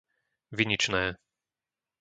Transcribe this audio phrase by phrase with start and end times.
[0.57, 1.05] Viničné